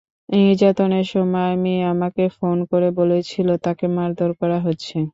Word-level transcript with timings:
নির্যাতনের 0.29 1.05
সময় 1.13 1.53
মেয়ে 1.63 1.83
আমাকে 1.93 2.23
ফোন 2.37 2.57
করে 2.71 2.89
বলেছিল, 2.99 3.47
তাকে 3.65 3.85
মারধর 3.97 4.31
করা 4.41 4.57
হচ্ছে। 4.65 4.97